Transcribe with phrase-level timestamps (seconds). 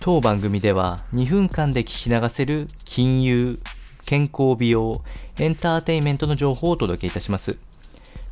[0.00, 3.58] 当番組では2分間で聞き流せる金融、
[4.06, 5.02] 健康美容、
[5.38, 7.58] エンターテイメントの情報をお届けいたします。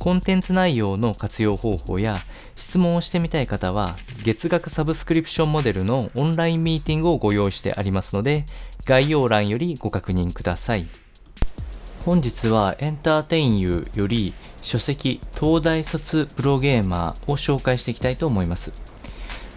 [0.00, 2.18] コンテンツ内容の活用方法や
[2.56, 3.94] 質問をしてみたい方は
[4.24, 8.44] 月額サブスクリプションモデルのオンラインミーティングをご用意してありますので
[8.84, 10.88] 概要欄よりご確認ください。
[12.04, 18.81] 本日はエンターテインユーより書籍東大卒プロゲーマーを紹介していきたいと思います。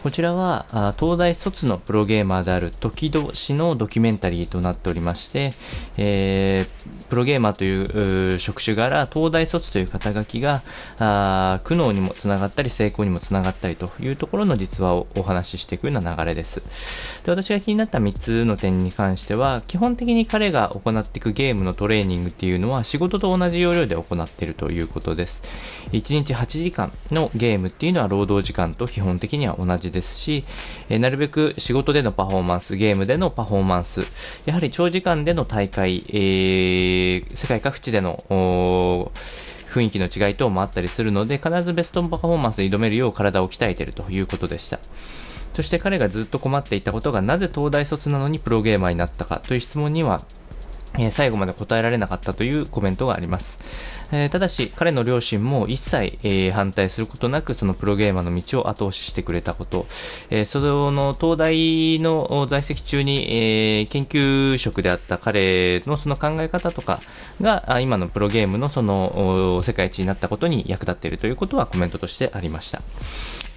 [0.05, 5.53] こちらは、東大卒のプロゲーマーである時戸氏のドキュメンタリーとなっておりまして、
[5.97, 10.61] えー、プロゲーマーという職種柄、東大卒という肩書きが、
[10.99, 17.23] あ苦悩にもつながったり、成功にもつながったりというところの実話をお話ししていくような流れです。
[17.23, 25.87] で私が気になった3つの点に関しては、基本的に彼が行っていくゲームのトレーニングっていうのは仕事と同じ要領で行っているということです。
[25.93, 30.43] 1日8時間のゲームっていうのは労働時間と基本的には同じですし、
[30.89, 34.05] えなるべく仕事でのパフォーマンス、ゲームでのパフォーマンス、
[34.45, 44.79] やはり長時間での大会、えー、世界各地での雰囲気の違い等もあったりするので、必ずベストパフォーマンスで挑めるよう体を鍛えているということでした。
[45.55, 50.21] そして彼がずっと困っていたことがなぜ東大卒なのにプロゲーマーになったかという質問には
[50.97, 54.05] え最後まで答えられなかったというコメントがあります。
[54.11, 59.87] えー、ただし、彼の両親も一切、えー、反対することなく、そのプロゲーマーの道を後押ししてくれたこと、
[60.29, 66.99] えー、その東大の在籍中に、え研究職であった彼のその考え方とか
[67.41, 72.81] が、今のプロゲームのその世界一になったことに役立っているということはコメントとしてありました。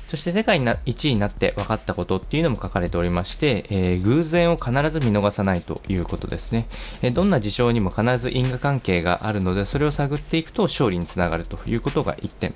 [0.09, 6.67] そして世界1位になって分かったことっていうのも書かれておりまして、えー、偶然を必ず見逃さないということですね、
[7.03, 12.55] えー、どんな事象にも必ず因果関係があるので、それを探っていくと勝利につながるということが1点。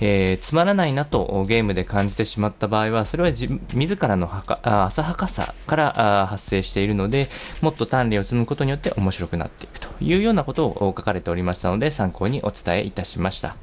[0.00, 7.30] えー、つまらないなとゲームで感じてしまった場合は、それは自らのはか浅はかさから発生しているので、
[7.62, 13.56] もっと鍛錬を積むことによって面白くなっていくというようなことを書かれておりましたので、参考にお伝えいたしました。